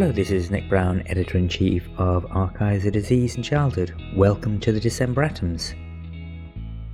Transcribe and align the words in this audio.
Hello, 0.00 0.12
this 0.12 0.30
is 0.30 0.50
Nick 0.50 0.66
Brown, 0.66 1.02
editor 1.08 1.36
in 1.36 1.46
chief 1.46 1.86
of 1.98 2.24
Archives 2.30 2.86
of 2.86 2.94
Disease 2.94 3.36
in 3.36 3.42
Childhood. 3.42 3.94
Welcome 4.16 4.58
to 4.60 4.72
the 4.72 4.80
December 4.80 5.22
Atoms. 5.22 5.74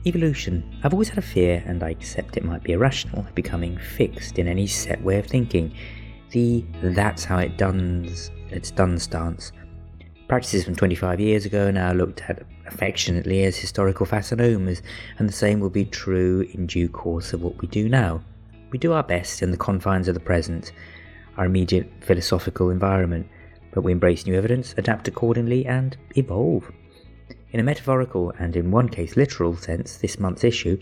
Evolution. 0.05 0.81
I've 0.83 0.93
always 0.93 1.11
had 1.11 1.19
a 1.19 1.23
fear, 1.23 1.63
and 1.67 1.85
I 1.85 1.91
accept 1.91 2.37
it 2.37 2.45
might 2.45 2.65
be 2.65 2.73
irrational, 2.73 3.21
of 3.21 3.33
becoming 3.37 3.79
fixed 3.79 4.41
in 4.41 4.49
any 4.49 4.67
set 4.67 5.01
way 5.05 5.21
of 5.21 5.27
thinking. 5.27 5.73
The 6.33 6.65
that's 6.83 7.25
how 7.25 7.39
it 7.39 7.57
done's 7.57 8.33
it's 8.51 8.73
done 8.73 8.99
stance. 8.99 9.53
Practices 10.27 10.65
from 10.65 10.75
25 10.75 11.21
years 11.21 11.47
ago 11.47 11.71
now 11.71 11.93
looked 11.93 12.23
at 12.23 12.43
affectionately 12.67 13.45
as 13.45 13.57
historical 13.57 14.05
fascinomas, 14.05 14.83
and 15.21 15.29
the 15.29 15.33
same 15.33 15.61
will 15.61 15.71
be 15.71 15.85
true 15.85 16.45
in 16.55 16.67
due 16.67 16.89
course 16.89 17.33
of 17.33 17.41
what 17.41 17.57
we 17.63 17.69
do 17.69 17.89
now. 17.89 18.21
We 18.73 18.81
do 18.81 18.95
our 18.95 19.05
best 19.05 19.43
in 19.43 19.53
the 19.53 19.57
confines 19.57 20.09
of 20.09 20.15
the 20.15 20.21
present, 20.21 20.73
our 21.37 21.47
immediate 21.47 21.91
philosophical 22.01 22.71
environment, 22.71 23.27
but 23.73 23.83
we 23.83 23.93
embrace 23.93 24.27
new 24.27 24.35
evidence, 24.35 24.75
adapt 24.79 25.07
accordingly, 25.09 25.67
and 25.67 25.97
evolve. 26.17 26.71
In 27.51 27.61
a 27.61 27.63
metaphorical 27.63 28.33
and, 28.39 28.57
in 28.57 28.71
one 28.71 28.89
case, 28.89 29.17
literal 29.17 29.57
sense, 29.57 29.99
this 29.99 30.19
month's 30.19 30.45
issue, 30.45 30.79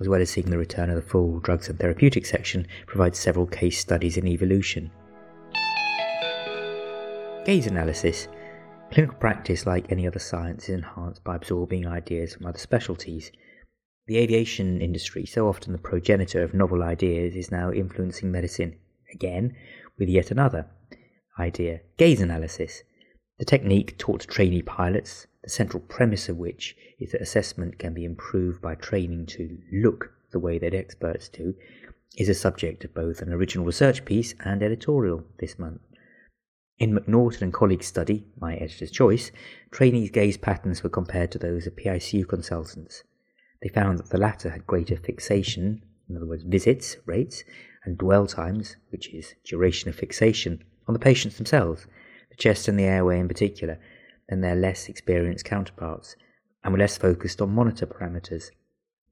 as 0.00 0.08
well 0.08 0.20
as 0.20 0.30
seeing 0.30 0.50
the 0.50 0.58
return 0.58 0.90
of 0.90 0.96
the 0.96 1.02
full 1.02 1.40
drugs 1.40 1.68
and 1.68 1.78
therapeutics 1.78 2.30
section, 2.30 2.66
provides 2.86 3.18
several 3.18 3.46
case 3.46 3.78
studies 3.78 4.16
in 4.16 4.26
evolution. 4.26 4.90
Gaze 7.44 7.66
analysis. 7.66 8.28
Clinical 8.90 9.18
practice, 9.18 9.66
like 9.66 9.90
any 9.90 10.06
other 10.06 10.18
science, 10.18 10.64
is 10.64 10.76
enhanced 10.76 11.24
by 11.24 11.36
absorbing 11.36 11.86
ideas 11.86 12.34
from 12.34 12.46
other 12.46 12.58
specialties. 12.58 13.30
The 14.06 14.18
aviation 14.18 14.80
industry, 14.80 15.26
so 15.26 15.48
often 15.48 15.72
the 15.72 15.78
progenitor 15.78 16.42
of 16.42 16.54
novel 16.54 16.82
ideas, 16.82 17.34
is 17.34 17.50
now 17.50 17.72
influencing 17.72 18.30
medicine 18.30 18.76
again 19.12 19.56
with 19.98 20.08
yet 20.08 20.30
another 20.30 20.66
idea 21.38 21.80
gaze 21.96 22.20
analysis, 22.20 22.82
the 23.38 23.44
technique 23.44 23.98
taught 23.98 24.20
to 24.20 24.26
trainee 24.26 24.62
pilots, 24.62 25.26
the 25.42 25.50
central 25.50 25.82
premise 25.82 26.28
of 26.28 26.36
which 26.36 26.76
is 27.00 27.12
that 27.12 27.20
assessment 27.20 27.78
can 27.78 27.92
be 27.92 28.04
improved 28.04 28.62
by 28.62 28.74
training 28.74 29.26
to 29.26 29.58
look 29.72 30.12
the 30.30 30.38
way 30.38 30.58
that 30.58 30.74
experts 30.74 31.28
do, 31.28 31.54
is 32.16 32.28
a 32.28 32.34
subject 32.34 32.84
of 32.84 32.94
both 32.94 33.20
an 33.20 33.32
original 33.32 33.66
research 33.66 34.04
piece 34.04 34.34
and 34.44 34.62
editorial 34.62 35.24
this 35.38 35.58
month. 35.58 35.80
In 36.78 36.92
McNaughton 36.92 37.42
and 37.42 37.52
colleagues' 37.52 37.86
study, 37.86 38.24
my 38.40 38.56
editor's 38.56 38.90
choice, 38.90 39.30
trainees' 39.70 40.10
gaze 40.10 40.36
patterns 40.36 40.82
were 40.82 40.90
compared 40.90 41.30
to 41.32 41.38
those 41.38 41.66
of 41.66 41.76
PICU 41.76 42.26
consultants. 42.28 43.04
They 43.62 43.68
found 43.68 43.98
that 43.98 44.10
the 44.10 44.18
latter 44.18 44.50
had 44.50 44.66
greater 44.66 44.96
fixation, 44.96 45.82
in 46.08 46.16
other 46.16 46.26
words, 46.26 46.42
visits 46.42 46.96
rates, 47.06 47.44
and 47.84 47.98
dwell 47.98 48.26
times, 48.26 48.76
which 48.90 49.12
is 49.12 49.34
duration 49.44 49.88
of 49.88 49.94
fixation, 49.94 50.62
on 50.86 50.94
the 50.94 51.00
patients 51.00 51.36
themselves, 51.36 51.86
the 52.30 52.36
chest 52.36 52.68
and 52.68 52.78
the 52.78 52.84
airway 52.84 53.18
in 53.18 53.28
particular, 53.28 53.78
than 54.28 54.40
their 54.40 54.54
less 54.54 54.88
experienced 54.88 55.44
counterparts, 55.44 56.16
and 56.62 56.72
were 56.72 56.78
less 56.78 56.96
focused 56.96 57.40
on 57.40 57.54
monitor 57.54 57.86
parameters. 57.86 58.50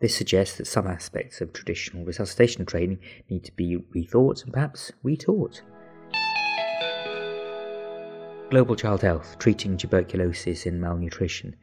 This 0.01 0.17
suggests 0.17 0.57
that 0.59 0.67
some 0.67 0.87
aspects 0.87 1.41
of 1.41 1.53
traditional 1.53 2.05
resuscitation 2.05 2.67
training 2.67 2.99
need 3.31 3.45
to 3.45 3.53
be 3.53 3.77
rethought 3.95 4.43
and 4.43 4.53
perhaps 4.53 4.91
retaught. 5.05 5.61
Global 8.51 8.77
Child 8.77 9.03
Health 9.03 9.39
Treating 9.39 9.77
Tuberculosis 9.77 10.67
in 10.67 10.81
Malnutrition 10.81 11.57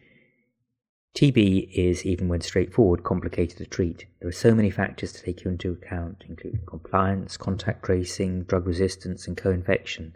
TB 1.16 1.72
is, 1.74 2.06
even 2.06 2.28
when 2.28 2.40
straightforward, 2.42 3.04
complicated 3.04 3.58
to 3.58 3.66
treat. 3.66 4.06
There 4.20 4.30
are 4.30 4.32
so 4.32 4.54
many 4.54 4.70
factors 4.70 5.12
to 5.14 5.24
take 5.24 5.46
into 5.46 5.72
account, 5.72 6.24
including 6.30 6.62
compliance, 6.66 7.36
contact 7.36 7.84
tracing, 7.84 8.44
drug 8.44 8.68
resistance, 8.68 9.28
and 9.28 9.36
co 9.36 9.50
infection. 9.50 10.16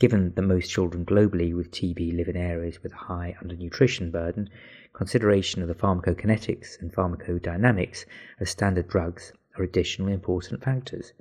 Given 0.00 0.32
that 0.34 0.42
most 0.42 0.70
children 0.70 1.04
globally 1.04 1.54
with 1.54 1.70
TB 1.70 2.16
live 2.16 2.28
in 2.28 2.36
areas 2.36 2.82
with 2.82 2.92
a 2.92 3.06
high 3.06 3.36
undernutrition 3.42 4.10
burden, 4.12 4.50
consideration 4.92 5.62
of 5.62 5.68
the 5.68 5.74
pharmacokinetics 5.74 6.80
and 6.80 6.92
pharmacodynamics 6.92 8.04
of 8.40 8.48
standard 8.48 8.88
drugs 8.88 9.32
are 9.56 9.64
additional 9.64 10.08
important 10.08 10.64
factors. 10.64 11.12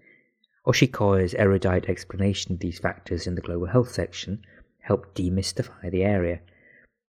Oshikoya's 0.66 1.34
erudite 1.36 1.90
explanation 1.90 2.54
of 2.54 2.60
these 2.60 2.80
factors 2.80 3.28
in 3.28 3.36
the 3.36 3.42
global 3.42 3.68
health 3.68 3.92
section 3.92 4.46
helped 4.80 5.16
demystify 5.16 5.92
the 5.92 6.04
area. 6.04 6.40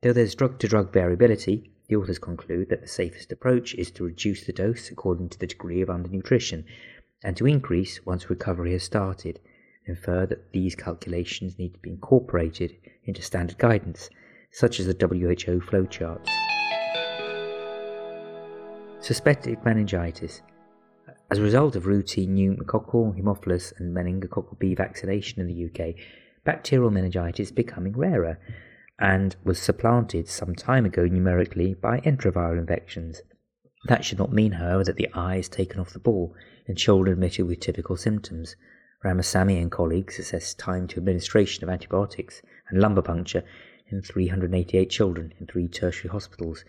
Though 0.02 0.14
there's 0.14 0.36
drug 0.36 0.58
to 0.60 0.68
drug 0.68 0.92
variability, 0.94 1.72
the 1.92 1.98
authors 1.98 2.20
conclude 2.20 2.70
that 2.70 2.80
the 2.80 2.88
safest 2.88 3.34
approach 3.34 3.76
is 3.76 3.92
to 3.92 4.06
reduce 4.06 4.46
the 4.46 4.54
dose 4.54 4.90
according 4.90 5.28
to 5.28 5.38
the 5.38 5.46
degree 5.46 5.82
of 5.82 5.90
undernutrition, 5.90 6.64
and 7.22 7.36
to 7.36 7.46
increase 7.46 8.06
once 8.06 8.30
recovery 8.30 8.72
has 8.72 8.82
started, 8.82 9.42
infer 9.86 10.26
that 10.26 10.54
these 10.54 10.74
calculations 10.74 11.60
need 11.60 11.74
to 11.74 11.80
be 11.80 11.90
incorporated 11.90 12.78
into 13.04 13.22
standard 13.22 13.58
guidance, 13.58 14.10
such 14.52 14.80
as 14.80 14.86
the 14.86 14.94
WHO 14.94 15.60
flowcharts. 15.60 16.30
Suspected 19.02 19.58
meningitis. 19.66 20.42
As 21.30 21.40
a 21.40 21.44
result 21.44 21.76
of 21.76 21.88
routine 21.88 22.38
pneumococcal, 22.38 23.20
haemophilus, 23.20 23.74
and 23.78 23.94
meningococcal 23.94 24.58
B 24.60 24.76
vaccination 24.76 25.42
in 25.42 25.48
the 25.48 25.66
UK, 25.66 25.96
bacterial 26.46 26.90
meningitis 26.90 27.48
is 27.48 27.52
becoming 27.52 27.92
rarer 27.92 28.40
and 29.02 29.36
was 29.44 29.60
supplanted 29.60 30.30
some 30.30 30.54
time 30.56 30.86
ago 30.86 31.06
numerically 31.06 31.74
by 31.74 32.00
enteroviral 32.02 32.60
infections. 32.60 33.22
That 33.86 34.06
should 34.06 34.20
not 34.20 34.32
mean, 34.32 34.54
however, 34.54 34.84
that 34.84 34.96
the 34.96 35.12
eye 35.14 35.38
is 35.38 35.50
taken 35.50 35.80
off 35.80 35.94
the 35.94 36.00
ball 36.00 36.36
in 36.68 36.76
children 36.76 37.14
admitted 37.14 37.48
with 37.48 37.60
typical 37.60 37.98
symptoms. 37.98 38.56
Ramasamy 39.04 39.58
and 39.58 39.72
colleagues 39.72 40.20
assessed 40.20 40.60
time 40.60 40.88
to 40.90 41.00
administration 41.00 41.64
of 41.64 41.70
antibiotics 41.72 42.44
and 42.70 42.80
lumbar 42.80 43.02
puncture 43.04 43.44
in 43.90 44.04
388 44.04 44.90
children 44.92 45.34
in 45.40 45.48
three 45.48 45.68
tertiary 45.68 46.12
hospitals 46.12 46.64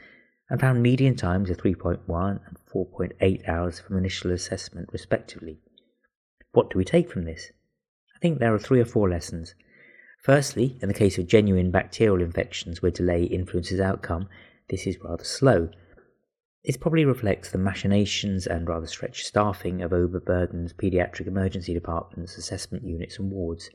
and 0.48 0.58
found 0.58 0.82
median 0.82 1.16
times 1.16 1.50
of 1.50 1.58
3.1 1.58 2.00
and 2.46 2.56
4.8 2.74 3.46
hours 3.46 3.78
from 3.78 3.98
initial 3.98 4.30
assessment, 4.32 4.88
respectively. 4.90 5.58
What 6.52 6.70
do 6.70 6.78
we 6.78 6.84
take 6.84 7.10
from 7.10 7.24
this? 7.24 7.52
I 8.16 8.18
think 8.20 8.38
there 8.38 8.54
are 8.54 8.58
three 8.58 8.80
or 8.80 8.86
four 8.86 9.10
lessons. 9.10 9.54
Firstly, 10.22 10.78
in 10.80 10.86
the 10.86 10.94
case 10.94 11.18
of 11.18 11.26
genuine 11.26 11.72
bacterial 11.72 12.22
infections 12.22 12.80
where 12.80 12.92
delay 12.92 13.24
influences 13.24 13.80
outcome, 13.80 14.28
this 14.70 14.86
is 14.86 15.00
rather 15.02 15.24
slow. 15.24 15.68
This 16.64 16.76
probably 16.76 17.04
reflects 17.04 17.50
the 17.50 17.58
machinations 17.58 18.46
and 18.46 18.68
rather 18.68 18.86
stretched 18.86 19.26
staffing 19.26 19.82
of 19.82 19.92
overburdened 19.92 20.76
paediatric 20.76 21.26
emergency 21.26 21.74
departments, 21.74 22.38
assessment 22.38 22.84
units, 22.84 23.18
and 23.18 23.32
wards. 23.32 23.68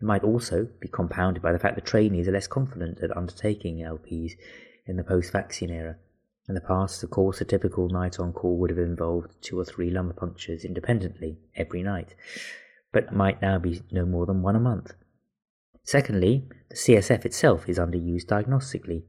It 0.00 0.04
might 0.04 0.24
also 0.24 0.66
be 0.80 0.88
compounded 0.88 1.44
by 1.44 1.52
the 1.52 1.60
fact 1.60 1.76
that 1.76 1.86
trainees 1.86 2.26
are 2.26 2.32
less 2.32 2.48
confident 2.48 2.98
at 3.00 3.16
undertaking 3.16 3.76
LPs 3.76 4.32
in 4.86 4.96
the 4.96 5.04
post 5.04 5.30
vaccine 5.30 5.70
era. 5.70 5.94
In 6.48 6.56
the 6.56 6.60
past, 6.60 7.04
of 7.04 7.10
course, 7.10 7.40
a 7.40 7.44
typical 7.44 7.88
night 7.88 8.18
on 8.18 8.32
call 8.32 8.58
would 8.58 8.70
have 8.70 8.80
involved 8.80 9.40
two 9.40 9.60
or 9.60 9.64
three 9.64 9.90
lumbar 9.90 10.14
punctures 10.14 10.64
independently 10.64 11.38
every 11.54 11.84
night, 11.84 12.16
but 12.90 13.14
might 13.14 13.40
now 13.40 13.60
be 13.60 13.80
no 13.92 14.04
more 14.04 14.26
than 14.26 14.42
one 14.42 14.56
a 14.56 14.60
month. 14.60 14.92
Secondly, 15.86 16.48
the 16.70 16.76
CSF 16.76 17.26
itself 17.26 17.68
is 17.68 17.78
underused 17.78 18.24
diagnostically. 18.24 19.02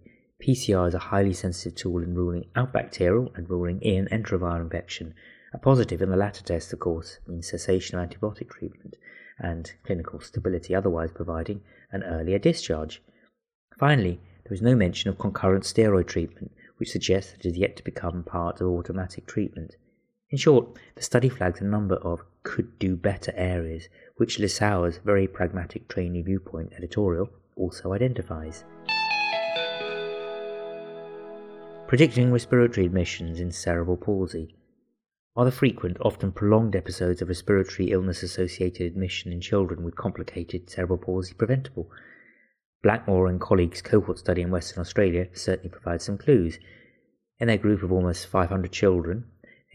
PCR 0.45 0.89
is 0.89 0.93
a 0.93 0.99
highly 0.99 1.31
sensitive 1.31 1.75
tool 1.75 2.03
in 2.03 2.13
ruling 2.13 2.49
out 2.53 2.73
bacterial 2.73 3.31
and 3.33 3.49
ruling 3.49 3.81
in 3.81 4.07
enteroviral 4.11 4.61
infection. 4.61 5.13
A 5.53 5.57
positive 5.57 6.01
in 6.01 6.09
the 6.09 6.17
latter 6.17 6.43
test, 6.43 6.73
of 6.73 6.79
course, 6.79 7.19
means 7.25 7.49
cessation 7.49 7.97
of 7.97 8.09
antibiotic 8.09 8.49
treatment 8.49 8.97
and 9.39 9.71
clinical 9.85 10.19
stability, 10.19 10.75
otherwise 10.75 11.11
providing 11.13 11.61
an 11.91 12.03
earlier 12.03 12.39
discharge. 12.39 13.01
Finally, 13.79 14.19
there 14.43 14.53
is 14.53 14.61
no 14.61 14.75
mention 14.75 15.09
of 15.09 15.17
concurrent 15.17 15.63
steroid 15.63 16.07
treatment, 16.07 16.51
which 16.75 16.91
suggests 16.91 17.31
that 17.31 17.45
it 17.45 17.51
is 17.51 17.57
yet 17.57 17.77
to 17.77 17.83
become 17.83 18.21
part 18.23 18.59
of 18.59 18.67
automatic 18.67 19.25
treatment. 19.25 19.77
In 20.31 20.39
short, 20.39 20.79
the 20.95 21.03
study 21.03 21.29
flags 21.29 21.61
a 21.61 21.65
number 21.65 21.95
of 21.95 22.23
could 22.41 22.79
do 22.79 22.95
better 22.95 23.31
areas, 23.35 23.89
which 24.17 24.39
Lissauer's 24.39 24.97
very 24.97 25.27
pragmatic 25.27 25.87
trainee 25.87 26.23
viewpoint 26.23 26.73
editorial 26.75 27.29
also 27.55 27.93
identifies. 27.93 28.63
Predicting 31.87 32.31
respiratory 32.31 32.87
admissions 32.87 33.39
in 33.39 33.51
cerebral 33.51 33.97
palsy. 33.97 34.55
Are 35.35 35.45
the 35.45 35.51
frequent, 35.51 35.97
often 36.01 36.31
prolonged 36.31 36.75
episodes 36.75 37.21
of 37.21 37.27
respiratory 37.27 37.91
illness 37.91 38.23
associated 38.23 38.87
admission 38.87 39.31
in 39.31 39.41
children 39.41 39.83
with 39.83 39.95
complicated 39.95 40.71
cerebral 40.71 40.97
palsy 40.97 41.35
preventable? 41.35 41.91
Blackmore 42.81 43.27
and 43.27 43.39
colleagues' 43.39 43.83
cohort 43.83 44.17
study 44.17 44.41
in 44.41 44.49
Western 44.49 44.81
Australia 44.81 45.27
certainly 45.33 45.69
provides 45.69 46.05
some 46.05 46.17
clues. 46.17 46.57
In 47.37 47.47
their 47.47 47.57
group 47.57 47.83
of 47.83 47.91
almost 47.91 48.27
500 48.27 48.71
children, 48.71 49.25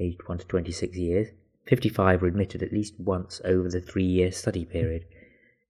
aged 0.00 0.26
1 0.26 0.38
to 0.38 0.46
26 0.46 0.96
years, 0.96 1.28
55 1.66 2.22
were 2.22 2.28
admitted 2.28 2.62
at 2.62 2.72
least 2.72 2.98
once 2.98 3.40
over 3.44 3.68
the 3.68 3.80
three 3.80 4.04
year 4.04 4.32
study 4.32 4.64
period. 4.64 5.04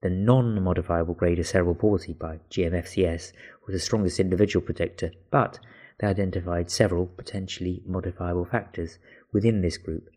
The 0.03 0.09
non 0.09 0.63
modifiable 0.63 1.15
grade 1.15 1.39
of 1.39 1.47
cerebral 1.47 1.75
palsy 1.75 2.15
by 2.15 2.41
GMFCS 2.51 3.33
was 3.67 3.75
the 3.75 3.79
strongest 3.79 4.19
individual 4.19 4.65
predictor, 4.65 5.13
but 5.31 5.59
they 5.99 6.07
identified 6.07 6.71
several 6.71 7.07
potentially 7.07 7.83
modifiable 7.85 8.47
factors 8.47 8.99
within 9.33 9.61
this 9.61 9.77
group. 9.77 10.09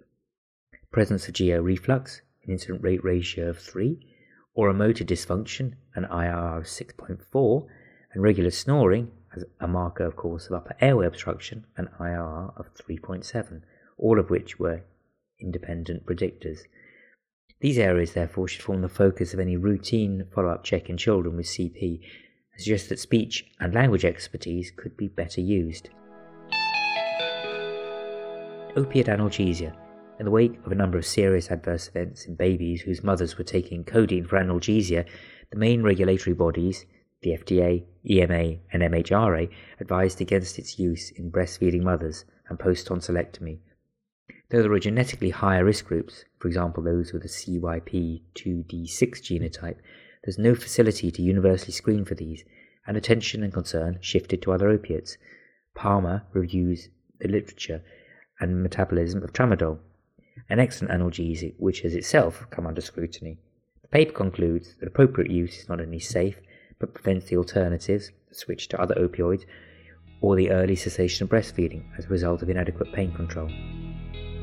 Presence 0.91 1.27
of 1.27 1.33
GO 1.33 1.59
reflux, 1.59 2.21
an 2.45 2.51
incident 2.53 2.81
rate 2.81 3.03
ratio 3.03 3.49
of 3.49 3.59
3, 3.59 3.99
or 4.53 4.71
oromotor 4.71 5.05
dysfunction, 5.05 5.73
an 5.95 6.05
IRR 6.05 6.59
of 6.59 6.63
6.4, 6.63 7.67
and 8.13 8.23
regular 8.23 8.51
snoring, 8.51 9.11
as 9.35 9.43
a 9.59 9.67
marker, 9.67 10.05
of 10.05 10.15
course, 10.15 10.45
of 10.47 10.53
upper 10.53 10.75
airway 10.79 11.07
obstruction, 11.07 11.65
an 11.75 11.89
IRR 11.99 12.57
of 12.57 12.73
3.7, 12.75 13.63
all 13.97 14.19
of 14.19 14.29
which 14.29 14.59
were 14.59 14.83
independent 15.39 16.05
predictors. 16.05 16.59
These 17.59 17.77
areas, 17.77 18.13
therefore, 18.13 18.47
should 18.47 18.61
form 18.61 18.81
the 18.81 18.89
focus 18.89 19.33
of 19.33 19.39
any 19.39 19.55
routine 19.55 20.25
follow 20.33 20.49
up 20.49 20.63
check 20.63 20.89
in 20.89 20.97
children 20.97 21.37
with 21.37 21.45
CP, 21.45 22.01
and 22.51 22.61
suggest 22.61 22.89
that 22.89 22.99
speech 22.99 23.45
and 23.59 23.73
language 23.73 24.05
expertise 24.05 24.71
could 24.75 24.97
be 24.97 25.07
better 25.07 25.41
used. 25.41 25.89
Opiate 28.75 29.07
analgesia. 29.07 29.75
In 30.19 30.25
the 30.25 30.31
wake 30.31 30.59
of 30.65 30.71
a 30.71 30.75
number 30.75 30.97
of 30.97 31.05
serious 31.05 31.49
adverse 31.49 31.87
events 31.87 32.25
in 32.25 32.35
babies 32.35 32.81
whose 32.81 33.03
mothers 33.03 33.37
were 33.37 33.43
taking 33.43 33.83
codeine 33.83 34.25
for 34.25 34.37
analgesia, 34.37 35.05
the 35.51 35.57
main 35.57 35.83
regulatory 35.83 36.33
bodies, 36.33 36.85
the 37.21 37.31
FDA, 37.31 37.83
EMA, 38.09 38.59
and 38.71 38.83
MHRA, 38.83 39.49
advised 39.79 40.21
against 40.21 40.59
its 40.59 40.77
use 40.77 41.11
in 41.11 41.31
breastfeeding 41.31 41.83
mothers 41.83 42.25
and 42.49 42.59
post 42.59 42.87
tonsillectomy. 42.87 43.59
There 44.53 44.71
are 44.71 44.79
genetically 44.79 45.31
higher 45.31 45.65
risk 45.65 45.87
groups, 45.87 46.25
for 46.37 46.47
example 46.47 46.83
those 46.83 47.11
with 47.11 47.25
a 47.25 47.27
CYP2D6 47.27 48.21
genotype, 48.93 49.77
there's 50.23 50.37
no 50.37 50.53
facility 50.53 51.09
to 51.09 51.23
universally 51.23 51.71
screen 51.71 52.05
for 52.05 52.13
these, 52.13 52.43
and 52.85 52.95
attention 52.95 53.41
and 53.41 53.51
concern 53.51 53.97
shifted 53.99 54.43
to 54.43 54.51
other 54.51 54.69
opiates. 54.69 55.17
Palmer 55.73 56.27
reviews 56.33 56.89
the 57.19 57.29
literature 57.29 57.81
and 58.39 58.61
metabolism 58.61 59.23
of 59.23 59.33
tramadol, 59.33 59.79
an 60.47 60.59
excellent 60.59 60.93
analgesic 60.93 61.55
which 61.57 61.81
has 61.81 61.95
itself 61.95 62.45
come 62.51 62.67
under 62.67 62.81
scrutiny. 62.81 63.39
The 63.81 63.87
paper 63.87 64.13
concludes 64.13 64.75
that 64.79 64.87
appropriate 64.87 65.31
use 65.31 65.61
is 65.61 65.67
not 65.67 65.81
only 65.81 65.97
safe, 65.97 66.37
but 66.77 66.93
prevents 66.93 67.25
the 67.25 67.37
alternatives, 67.37 68.11
the 68.29 68.35
switch 68.35 68.67
to 68.67 68.79
other 68.79 68.93
opioids, 68.93 69.45
or 70.21 70.35
the 70.35 70.51
early 70.51 70.75
cessation 70.75 71.23
of 71.23 71.31
breastfeeding 71.31 71.85
as 71.97 72.05
a 72.05 72.09
result 72.09 72.43
of 72.43 72.51
inadequate 72.51 72.93
pain 72.93 73.11
control. 73.15 73.49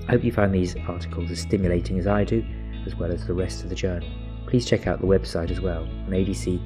I 0.09 0.13
hope 0.13 0.25
you 0.25 0.33
find 0.33 0.55
these 0.55 0.77
articles 0.89 1.31
as 1.31 1.41
stimulating 1.41 1.99
as 1.99 2.07
I 2.07 2.25
do, 2.25 2.45
as 2.87 2.95
well 2.97 3.13
as 3.13 3.27
the 3.27 3.35
rest 3.35 3.63
of 3.63 3.69
the 3.69 3.75
journal. 3.75 4.09
Please 4.47 4.67
check 4.67 4.87
out 4.87 5.01
the 5.01 5.07
website 5.07 5.51
as 5.51 5.61
well 5.61 5.83
on 5.83 6.11
adc.bmj.com 6.11 6.61